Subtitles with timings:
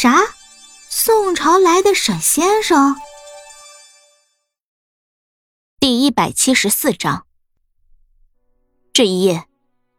[0.00, 0.14] 啥？
[0.88, 2.94] 宋朝来的沈先生？
[5.80, 7.26] 第一百七十四章。
[8.92, 9.46] 这一夜，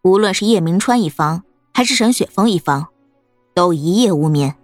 [0.01, 1.43] 无论是叶明川一方
[1.73, 2.87] 还是沈雪峰一方，
[3.53, 4.55] 都一夜无眠。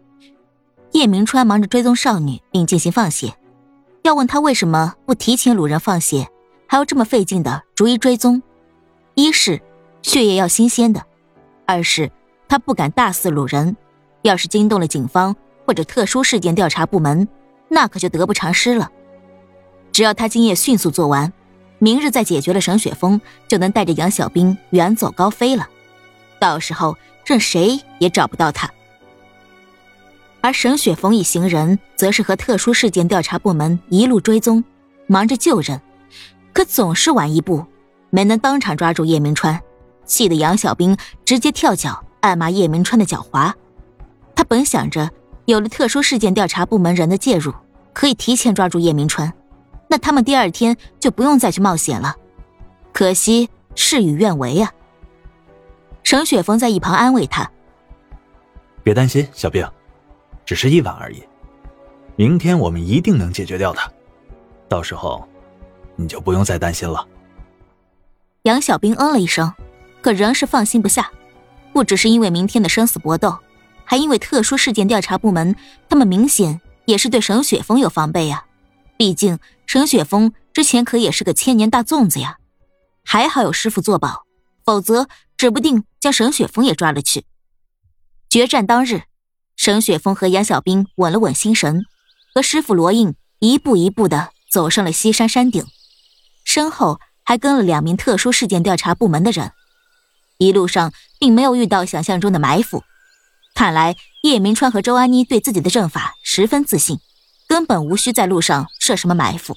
[0.94, 3.38] 叶明川忙着追踪少女并进行放血，
[4.04, 6.29] 要问他为什么不提前掳人放血，
[6.65, 8.42] 还要这么费劲的逐一追踪。
[9.15, 9.62] 一是
[10.02, 11.06] 血液要新鲜的，
[11.67, 12.10] 二是
[12.47, 13.76] 他不敢大肆掳人，
[14.28, 15.35] 要是惊动了警方。
[15.67, 17.27] 或者特殊事件调查部门，
[17.70, 18.91] 那可就得不偿失了。
[19.91, 21.34] 只要他今夜迅速做完，
[21.80, 25.67] 明日再解决了沈雪峰，就能带着杨小兵远走高飞了。
[26.40, 26.95] 到时候
[27.26, 28.70] 任谁也找不到他。
[30.42, 34.64] 而沈雪峰一行人则是和特殊事件调查部门一路追踪，
[35.08, 35.81] 忙着救人，
[36.53, 37.66] 可总是晚一步，
[38.12, 39.59] 没能当场抓住叶明川，
[40.05, 40.95] 气得杨小兵
[41.26, 43.52] 直接跳脚暗骂叶明川的狡猾。
[44.35, 45.09] 他本想着。
[45.45, 47.53] 有了特殊事件调查部门人的介入，
[47.94, 49.31] 可以提前抓住叶明川，
[49.88, 52.16] 那他们第二天就不用再去冒险了。
[52.92, 54.73] 可惜事与愿违啊！
[56.02, 57.47] 沈雪峰在一旁安慰他
[58.81, 59.64] ：“别担心，小兵，
[60.47, 61.22] 只是一晚而已。
[62.16, 63.88] 明天我们一定能解决掉他，
[64.67, 65.23] 到时候
[65.95, 67.08] 你就不用再担心了。”
[68.44, 69.53] 杨小兵嗯了一声，
[70.02, 71.11] 可仍是放心不下，
[71.72, 73.38] 不只是因为明天的生死搏斗。
[73.86, 75.55] 还因为特殊事件调查部门，
[75.88, 78.45] 他们明显也是对沈雪峰有防备呀。
[78.97, 82.38] 毕竟沈雪峰之前可也是个千年大粽子呀。
[83.03, 84.23] 还好有师傅作保，
[84.66, 87.25] 否则指不定将沈雪峰也抓了去。
[88.30, 89.03] 决战当日，
[89.55, 91.86] 沈雪峰和杨小兵稳了稳心神，
[92.33, 95.64] 和师傅罗印一步一步的走上了西山山顶，
[96.44, 99.52] 身后还跟了两名特殊事件调查部门的人。
[100.38, 102.83] 一路上并没有遇到想象中的埋伏。
[103.56, 107.00] 看来叶明川和周安妮对自己的阵法十分自信，
[107.48, 109.56] 根本无需在路上设什么埋伏。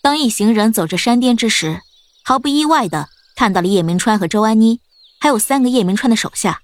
[0.00, 1.82] 当一行人走至山巅之时，
[2.24, 4.80] 毫不意外的看到了叶明川和周安妮，
[5.20, 6.62] 还有三个叶明川的手下，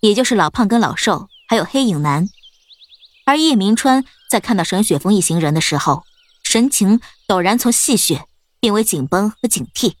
[0.00, 2.28] 也就是老胖跟老瘦，还有黑影男。
[3.24, 6.02] 而叶明川在看到沈雪峰一行人的时候，
[6.42, 8.24] 神情陡然从戏谑
[8.58, 9.94] 变为紧绷和警惕，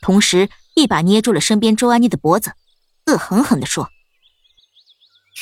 [0.00, 2.54] 同时一把捏住了身边周安妮的脖子，
[3.06, 3.88] 恶狠狠地说。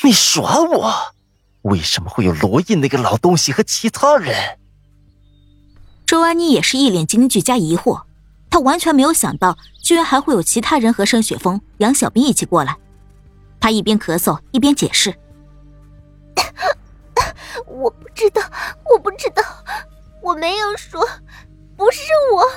[0.03, 0.93] 你耍我？
[1.63, 4.57] 为什么会有罗印那个老东西和其他人？
[6.07, 8.03] 周安妮也是一脸惊惧加疑惑，
[8.49, 12.75] 她完全没有想到，居然还会有其他人和盛雪峰、杨小兵一起过来。
[13.59, 15.13] 她一边咳嗽一边解释
[17.67, 18.41] ：“我不知道，
[18.91, 19.43] 我不知道，
[20.23, 21.07] 我没有说，
[21.77, 22.01] 不是
[22.33, 22.49] 我。”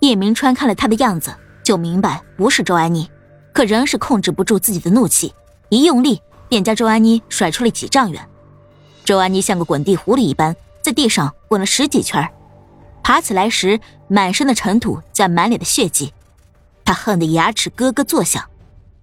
[0.00, 1.32] 叶明川看了他的样子，
[1.62, 3.08] 就明白不是周安妮，
[3.52, 5.32] 可仍是控制不住自己的怒气。
[5.72, 8.28] 一用力，便将周安妮甩出了几丈远。
[9.06, 12.30] 周安妮像个滚地狐狸一般，在地上滚了十几圈，
[13.02, 16.12] 爬起来时满身的尘土加满脸的血迹，
[16.84, 18.44] 她恨得牙齿咯咯作响，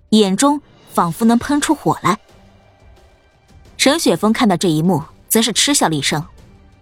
[0.09, 0.61] 眼中
[0.93, 2.19] 仿佛能喷出火来。
[3.75, 6.23] 沈雪峰看到这一幕，则是嗤笑了一声。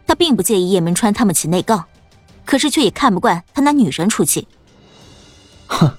[0.06, 1.82] 他并不介意叶明川他们起内讧，
[2.44, 4.50] 可是却也看不惯他拿女人出气。
[5.68, 5.98] 哼，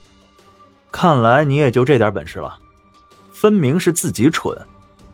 [0.93, 2.59] 看来你也就这点本事了。
[3.41, 4.53] 分明是自己蠢，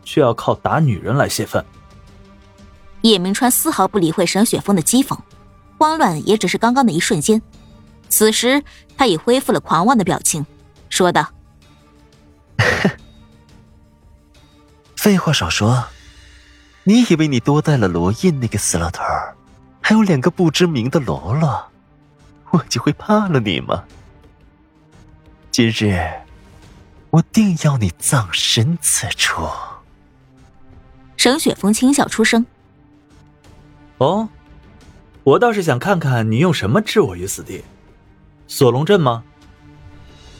[0.03, 1.63] 却要靠打女人来泄愤。
[3.01, 5.15] 叶明川丝毫不理会沈雪峰的讥讽，
[5.77, 7.39] 慌乱也只是刚刚的一瞬间。
[8.09, 8.63] 此时
[8.97, 10.43] 他已恢复了狂妄的表情，
[10.89, 11.29] 说道
[14.97, 15.85] ：“废话少说，
[16.83, 19.03] 你以为你多带了罗印那个死老头，
[19.81, 21.63] 还有两个不知名的喽啰，
[22.49, 23.83] 我就会怕了你吗？
[25.51, 25.95] 今日。”
[27.15, 29.47] 我定要你葬身此处。
[31.15, 32.45] 沈雪峰轻笑出声
[33.99, 34.27] ：“哦，
[35.23, 37.63] 我倒是想看看你用什么置我于死地。
[38.49, 39.23] 锁龙阵吗？”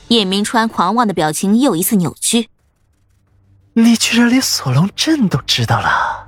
[0.09, 2.49] 叶明川狂妄的表情又一次扭曲。
[3.71, 6.28] 你居然连锁龙阵都知道了？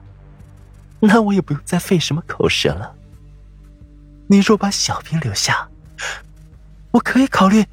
[1.02, 2.96] 那我也不用再费什么口舌了。
[4.28, 5.68] 你若把小兵留下，
[6.92, 7.66] 我可以考虑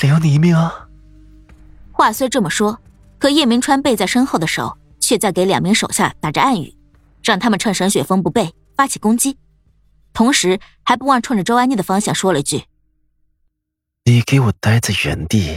[0.00, 0.81] 留你一命啊。
[2.02, 2.80] 话虽这么说，
[3.20, 6.76] 可叶明川背在身后的手却在给两名手下打着暗语，
[7.22, 9.38] 让他们趁沈雪峰不备发起攻击，
[10.12, 12.64] 同时还不忘冲着周安妮的方向说了句
[14.02, 15.56] ：“你给我待在原地，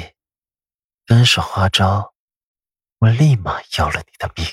[1.07, 2.13] 敢耍花招，
[2.99, 4.45] 我立马要了你的命。”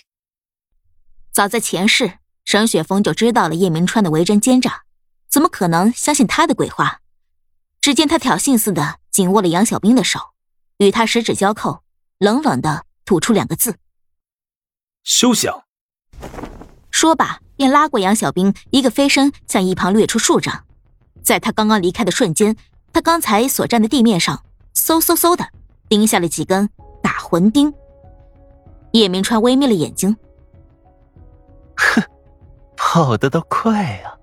[1.30, 4.84] 早在前世，沈雪峰就知道了叶明川的为人奸诈，
[5.28, 7.02] 怎么可能相信他的鬼话？
[7.82, 10.30] 只见他挑衅似的紧握了杨小兵的手。
[10.78, 11.81] 与他十指交扣，
[12.22, 13.74] 冷冷的吐出两个字
[15.02, 15.64] ：“休想！
[16.92, 20.64] 说罢，便拉过杨小兵，一个飞身向一旁掠出数丈。
[21.24, 22.56] 在他刚刚离开的瞬间，
[22.92, 24.40] 他刚才所站的地面上，
[24.72, 25.44] 嗖嗖嗖的
[25.88, 26.70] 钉下了几根
[27.02, 27.74] 打魂钉。
[28.92, 30.16] 叶明川微眯了眼睛，
[31.76, 32.00] 哼，
[32.76, 34.14] 跑得倒快啊！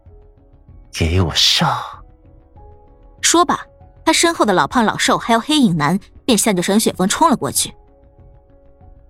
[0.94, 1.78] 给我上！
[3.22, 3.60] 说罢，
[4.06, 7.76] 他身后的老胖、老瘦还有黑影男便向着沈雪峰冲了过去。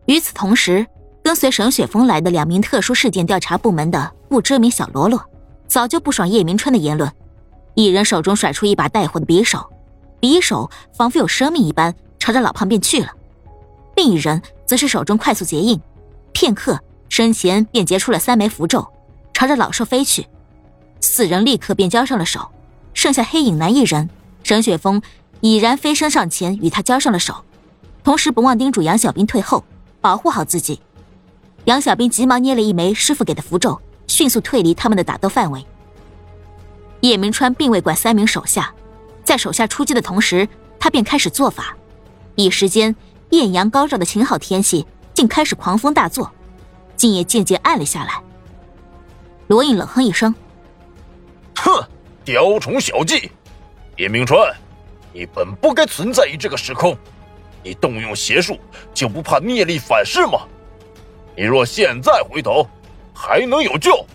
[0.09, 0.87] 与此同时，
[1.23, 5.23] 跟随沈雪峰来的两名特殊事件调查部门的不知名小喽啰，
[5.67, 7.13] 早就不爽叶明川的言论，
[7.75, 9.69] 一人手中甩出一把带火的匕首，
[10.19, 10.67] 匕首
[10.97, 13.09] 仿佛有生命一般，朝着老胖便去了；
[13.95, 15.79] 另一人则是手中快速结印，
[16.33, 18.87] 片刻身前便结出了三枚符咒，
[19.31, 20.25] 朝着老兽飞去。
[21.01, 22.49] 四人立刻便交上了手，
[22.95, 24.09] 剩下黑影男一人，
[24.41, 24.99] 沈雪峰
[25.41, 27.45] 已然飞身上前与他交上了手，
[28.03, 29.63] 同时不忘叮嘱杨小兵退后。
[30.01, 30.79] 保护好自己，
[31.65, 35.65] 杨小兵急忙捏了一枚师傅给的符咒，迅速退离他们的打斗范围。
[37.01, 38.73] 叶明川并未管三名手下，
[39.23, 40.47] 在手下出击的同时，
[40.79, 41.75] 他便开始做法。
[42.35, 42.95] 一时间，
[43.31, 46.31] 艳阳高照的晴好天气竟开始狂风大作，
[46.95, 48.21] 竟也渐渐暗了下来。
[49.47, 50.33] 罗印冷哼一声
[51.57, 51.83] ：“哼，
[52.23, 53.29] 雕虫小技！
[53.97, 54.53] 叶明川，
[55.11, 56.97] 你本不该存在于这个时空。”
[57.63, 58.57] 你动用邪术，
[58.93, 60.41] 就不怕孽力反噬吗？
[61.35, 62.67] 你若现在回头，
[63.13, 64.05] 还能有救？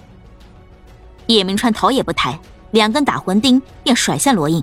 [1.26, 2.38] 叶明川头也不抬，
[2.72, 4.62] 两根打魂钉便甩向罗印。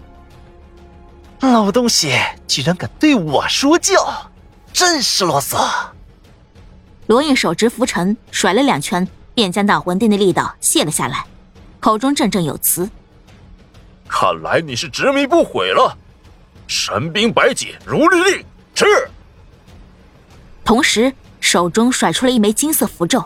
[1.39, 2.15] 老东西
[2.47, 4.29] 居然敢对我说教，
[4.71, 5.87] 真是啰嗦！
[7.07, 11.25] 罗印手执拂尘，甩了两圈，便将打魂钉的力道卸了下来，
[11.79, 12.87] 口中振振有词
[14.07, 15.97] ：“看来你是执迷不悔了。
[16.67, 18.45] 神兵百解如律令。”
[18.85, 19.09] 是。
[20.63, 23.23] 同时，手中甩出了一枚金色符咒。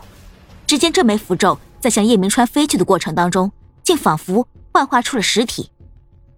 [0.66, 3.52] 只见这枚符咒在向叶明川飞去的过程当中，
[3.84, 5.70] 竟仿佛幻化出了实体。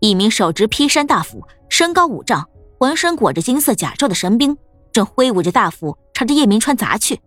[0.00, 2.46] 一名手执劈山大斧、身高五丈、
[2.78, 4.56] 浑身裹着金色甲胄的神兵，
[4.92, 7.20] 正挥舞着大斧朝着叶明川砸去。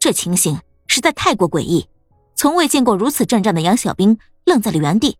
[0.00, 1.88] 这情形实在太过诡异，
[2.34, 5.16] 从未见过如此阵仗的杨小兵愣在了原地，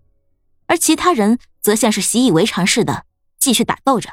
[0.66, 3.04] 而其他人则像是习以为常似的
[3.38, 4.10] 继续打斗着。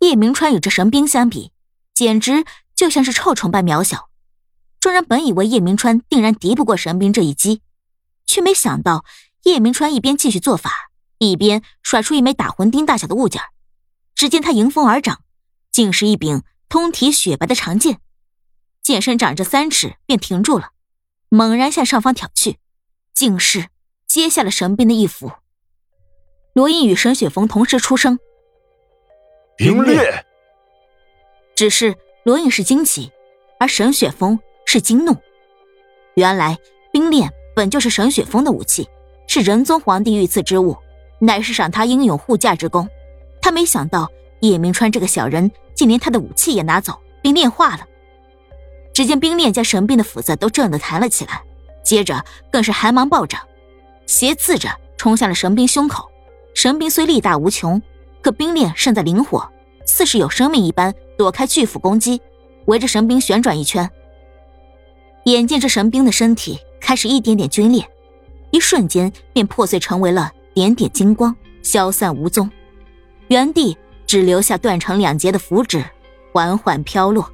[0.00, 1.52] 叶明川与这神兵相比，
[1.94, 2.44] 简直
[2.74, 4.08] 就像是臭虫般渺小。
[4.80, 7.60] 众人本以为叶明川定然敌不过神兵这一击，
[8.24, 9.04] 却没想到
[9.42, 13.42] 叶明川一边继续做法，一边甩出一枚打魂钉大小的物件。
[14.14, 15.20] 只见他迎风而长，
[15.70, 18.00] 竟是一柄通体雪白的长剑。
[18.82, 20.70] 剑身长着三尺，便停住了，
[21.28, 22.58] 猛然向上方挑去，
[23.12, 23.68] 竟是
[24.06, 25.32] 接下了神兵的一斧。
[26.54, 28.18] 罗印与沈雪峰同时出声。
[29.60, 30.24] 冰裂。
[31.54, 33.12] 只是罗隐是惊奇，
[33.58, 35.14] 而沈雪峰是惊怒。
[36.14, 36.56] 原来
[36.90, 38.88] 冰炼本就是沈雪峰的武器，
[39.26, 40.74] 是仁宗皇帝御赐之物，
[41.18, 42.88] 乃是赏他英勇护驾之功。
[43.42, 44.10] 他没想到
[44.40, 47.86] 叶明川这个小人，竟连他的武器也拿走并炼化了。
[48.94, 51.42] 只见冰炼将神兵的斧子都震得弹了起来，
[51.84, 53.46] 接着更是寒芒暴涨，
[54.06, 56.10] 斜刺着冲向了神兵胸口。
[56.54, 57.82] 神兵虽力大无穷。
[58.22, 59.50] 可冰炼胜在灵活，
[59.86, 62.20] 似是有生命一般，躲开巨斧攻击，
[62.66, 63.88] 围着神兵旋转一圈。
[65.24, 67.86] 眼见着神兵的身体开始一点点皲裂，
[68.50, 72.50] 一瞬间便破碎成为了点点金光，消散无踪，
[73.28, 75.84] 原地只留下断成两截的符纸，
[76.32, 77.30] 缓缓飘落。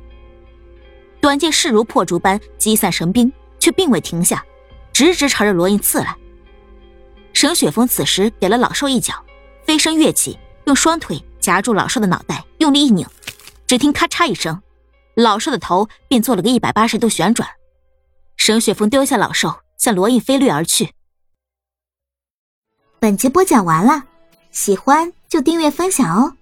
[1.21, 4.45] 短剑势如破竹般击散神兵，却并未停下，
[4.93, 6.15] 直直朝着罗印刺来。
[7.33, 9.15] 沈雪峰此时给了老兽一脚，
[9.65, 10.39] 飞身跃起。
[10.67, 13.07] 用双腿夹住老兽的脑袋，用力一拧，
[13.67, 14.61] 只听咔嚓一声，
[15.15, 17.49] 老兽的头便做了个一百八十度旋转。
[18.37, 20.93] 沈雪峰丢下老兽，向罗印飞掠而去。
[22.99, 24.05] 本集播讲完了，
[24.51, 26.37] 喜欢就订阅分享哦。